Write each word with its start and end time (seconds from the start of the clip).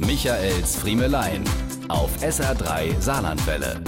Michaels 0.00 0.76
Friemelein 0.76 1.42
auf 1.88 2.22
SR3 2.22 3.00
Saarlandwelle. 3.00 3.82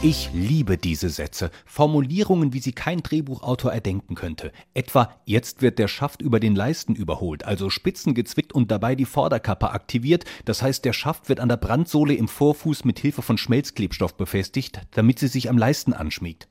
Ich 0.00 0.30
liebe 0.32 0.78
diese 0.78 1.10
Sätze, 1.10 1.50
Formulierungen, 1.66 2.54
wie 2.54 2.60
sie 2.60 2.72
kein 2.72 3.02
Drehbuchautor 3.02 3.70
erdenken 3.70 4.14
könnte. 4.14 4.52
Etwa, 4.72 5.14
jetzt 5.26 5.60
wird 5.60 5.78
der 5.78 5.88
Schaft 5.88 6.22
über 6.22 6.40
den 6.40 6.56
Leisten 6.56 6.94
überholt, 6.94 7.44
also 7.44 7.68
Spitzen 7.68 8.14
gezwickt 8.14 8.54
und 8.54 8.70
dabei 8.70 8.94
die 8.94 9.04
Vorderkappe 9.04 9.70
aktiviert. 9.70 10.24
Das 10.46 10.62
heißt, 10.62 10.86
der 10.86 10.94
Schaft 10.94 11.28
wird 11.28 11.40
an 11.40 11.50
der 11.50 11.58
Brandsohle 11.58 12.14
im 12.14 12.26
Vorfuß 12.26 12.86
mit 12.86 12.98
Hilfe 12.98 13.20
von 13.20 13.36
Schmelzklebstoff 13.36 14.16
befestigt, 14.16 14.80
damit 14.92 15.18
sie 15.18 15.28
sich 15.28 15.50
am 15.50 15.58
Leisten 15.58 15.92
anschmiegt. 15.92 16.48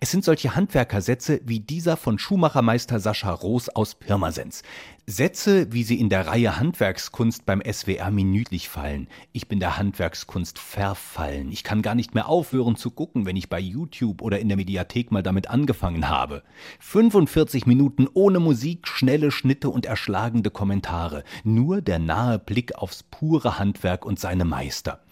Es 0.00 0.10
sind 0.10 0.24
solche 0.24 0.54
Handwerkersätze 0.54 1.40
wie 1.44 1.60
dieser 1.60 1.96
von 1.96 2.18
Schuhmachermeister 2.18 3.00
Sascha 3.00 3.32
Roos 3.32 3.68
aus 3.68 3.94
Pirmasens. 3.94 4.62
Sätze, 5.06 5.70
wie 5.70 5.82
sie 5.82 6.00
in 6.00 6.08
der 6.08 6.26
Reihe 6.26 6.58
Handwerkskunst 6.58 7.44
beim 7.44 7.60
SWR 7.60 8.10
minütlich 8.10 8.70
fallen. 8.70 9.08
Ich 9.32 9.48
bin 9.48 9.60
der 9.60 9.76
Handwerkskunst 9.76 10.58
verfallen. 10.58 11.52
Ich 11.52 11.62
kann 11.62 11.82
gar 11.82 11.94
nicht 11.94 12.14
mehr 12.14 12.26
aufhören 12.26 12.76
zu 12.76 12.90
gucken, 12.90 13.26
wenn 13.26 13.36
ich 13.36 13.50
bei 13.50 13.60
YouTube 13.60 14.22
oder 14.22 14.38
in 14.38 14.48
der 14.48 14.56
Mediathek 14.56 15.12
mal 15.12 15.22
damit 15.22 15.50
angefangen 15.50 16.08
habe. 16.08 16.42
45 16.80 17.66
Minuten 17.66 18.08
ohne 18.14 18.40
Musik, 18.40 18.88
schnelle 18.88 19.30
Schnitte 19.30 19.68
und 19.68 19.84
erschlagende 19.84 20.50
Kommentare. 20.50 21.22
Nur 21.44 21.82
der 21.82 21.98
nahe 21.98 22.38
Blick 22.38 22.74
aufs 22.74 23.02
pure 23.02 23.58
Handwerk 23.58 24.06
und 24.06 24.18
seine 24.18 24.46
Meister. 24.46 25.04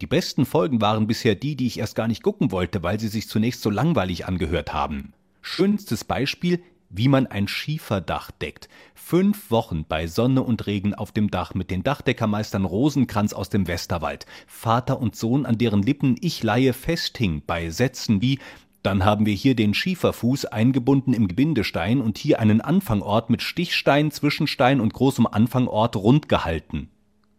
Die 0.00 0.06
besten 0.06 0.46
Folgen 0.46 0.80
waren 0.80 1.08
bisher 1.08 1.34
die, 1.34 1.56
die 1.56 1.66
ich 1.66 1.80
erst 1.80 1.96
gar 1.96 2.06
nicht 2.06 2.22
gucken 2.22 2.52
wollte, 2.52 2.84
weil 2.84 3.00
sie 3.00 3.08
sich 3.08 3.28
zunächst 3.28 3.62
so 3.62 3.70
langweilig 3.70 4.26
angehört 4.26 4.72
haben. 4.72 5.12
Schönstes 5.42 6.04
Beispiel 6.04 6.62
wie 6.90 7.08
man 7.08 7.26
ein 7.26 7.48
Schieferdach 7.48 8.30
deckt. 8.30 8.68
Fünf 8.94 9.50
Wochen 9.50 9.84
bei 9.88 10.06
Sonne 10.06 10.42
und 10.42 10.66
Regen 10.66 10.94
auf 10.94 11.12
dem 11.12 11.30
Dach 11.30 11.54
mit 11.54 11.70
den 11.70 11.82
Dachdeckermeistern 11.82 12.64
Rosenkranz 12.64 13.32
aus 13.32 13.48
dem 13.48 13.66
Westerwald, 13.66 14.26
Vater 14.46 15.00
und 15.00 15.16
Sohn, 15.16 15.46
an 15.46 15.56
deren 15.56 15.82
Lippen 15.82 16.16
ich 16.20 16.42
Laie 16.42 16.72
festhing, 16.72 17.42
bei 17.46 17.70
Sätzen 17.70 18.20
wie 18.20 18.38
dann 18.82 19.04
haben 19.04 19.26
wir 19.26 19.34
hier 19.34 19.54
den 19.54 19.74
Schieferfuß 19.74 20.46
eingebunden 20.46 21.12
im 21.12 21.28
Gebindestein 21.28 22.00
und 22.00 22.16
hier 22.16 22.40
einen 22.40 22.62
Anfangort 22.62 23.28
mit 23.28 23.42
Stichstein, 23.42 24.10
Zwischenstein 24.10 24.80
und 24.80 24.94
großem 24.94 25.26
Anfangort 25.26 25.96
rund 25.96 26.28
gehalten. 26.30 26.88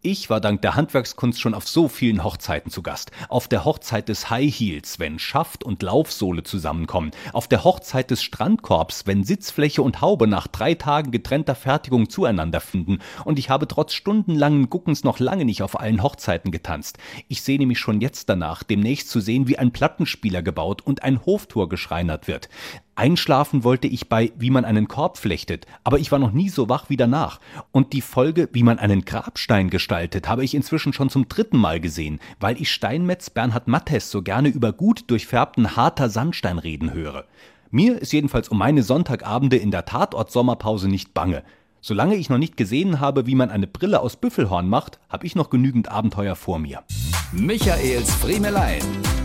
Ich 0.04 0.32
war 0.32 0.42
dank 0.42 0.64
der 0.64 0.76
Handwerkskunst 0.76 1.40
schon 1.40 1.54
auf 1.54 1.68
so 1.68 1.88
vielen 1.88 2.24
Hochzeiten 2.24 2.72
zu 2.72 2.82
Gast. 2.82 3.12
Auf 3.30 3.48
der 3.48 3.66
Hochzeit 3.66 4.10
des 4.10 4.32
High 4.32 4.52
Heels, 4.52 4.98
wenn 4.98 5.20
Schaft 5.20 5.64
und 5.64 5.84
Laufsohle 5.84 6.42
zusammenkommen. 6.42 7.12
Auf 7.34 7.48
der 7.48 7.64
Hochzeit 7.64 8.10
des 8.10 8.24
Strandkorbs, 8.24 9.06
wenn 9.06 9.24
Sitzfläche 9.24 9.84
und 9.84 10.02
Haube 10.02 10.26
nach 10.26 10.48
drei 10.48 10.74
Tagen 10.74 11.12
getrennter 11.12 11.54
Fertigung 11.54 12.10
zueinander 12.10 12.62
finden. 12.62 12.98
Und 13.26 13.38
ich 13.38 13.52
habe 13.52 13.68
trotz 13.68 13.94
stundenlangen 13.94 14.72
Guckens 14.72 15.04
noch 15.04 15.20
lange 15.20 15.46
nicht 15.46 15.62
auf 15.62 15.80
allen 15.80 16.02
Hochzeiten 16.02 16.52
getanzt. 16.52 16.98
Ich 17.28 17.44
sehne 17.44 17.68
mich 17.68 17.78
schon 17.78 18.02
jetzt 18.02 18.28
danach, 18.28 18.64
demnächst 18.64 19.08
zu 19.08 19.20
sehen, 19.20 19.48
wie 19.48 19.60
ein 19.60 19.72
Plattenspieler 19.72 20.42
gebaut 20.42 20.82
und 20.82 21.04
ein 21.04 21.24
Hoftor 21.28 21.70
geschreinert 21.70 22.28
wird. 22.28 22.50
Einschlafen 22.96 23.64
wollte 23.64 23.88
ich 23.88 24.10
bei 24.10 24.32
Wie 24.38 24.50
man 24.50 24.66
einen 24.66 24.88
Korb 24.88 25.18
flechtet, 25.18 25.66
aber 25.84 26.00
ich 26.00 26.12
war 26.12 26.20
noch 26.20 26.32
nie 26.32 26.50
so 26.50 26.70
wach 26.70 26.90
wie 26.90 26.98
danach. 26.98 27.40
Und 27.72 27.94
die 27.94 28.02
Folge 28.02 28.50
Wie 28.52 28.64
man 28.64 28.80
einen 28.80 29.06
Grabstein 29.06 29.70
gestaltet, 29.70 30.28
habe 30.28 30.44
ich 30.44 30.54
inzwischen 30.54 30.94
schon 30.94 31.10
zum 31.10 31.28
dritten 31.30 31.58
Mal 31.58 31.80
gesehen, 31.80 32.20
weil 32.40 32.62
ich 32.62 32.72
Steinmetz 32.72 33.30
Bernhard 33.30 33.68
Mattes 33.68 34.12
so 34.12 34.22
gerne 34.22 34.50
über 34.50 34.74
gut 34.74 35.10
durchfärbten 35.10 35.76
harter 35.76 36.10
Sandstein 36.10 36.60
reden 36.60 36.94
höre. 36.94 37.26
Mir 37.72 38.02
ist 38.02 38.12
jedenfalls 38.12 38.50
um 38.50 38.58
meine 38.58 38.84
Sonntagabende 38.84 39.56
in 39.56 39.72
der 39.72 39.86
Tatort-Sommerpause 39.86 40.90
nicht 40.90 41.14
bange. 41.14 41.44
Solange 41.80 42.16
ich 42.16 42.30
noch 42.30 42.38
nicht 42.38 42.58
gesehen 42.58 43.00
habe, 43.00 43.26
wie 43.26 43.36
man 43.36 43.50
eine 43.50 43.66
Brille 43.66 44.02
aus 44.02 44.18
Büffelhorn 44.18 44.70
macht, 44.70 45.00
habe 45.10 45.26
ich 45.26 45.36
noch 45.36 45.50
genügend 45.50 45.90
Abenteuer 45.90 46.36
vor 46.36 46.60
mir. 46.60 46.84
Michaels 47.32 48.14
Friemelein. 48.16 48.82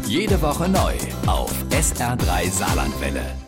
Jede 0.07 0.41
Woche 0.41 0.69
neu 0.69 0.95
auf 1.27 1.53
SR3 1.71 2.49
Saarlandwelle. 2.49 3.46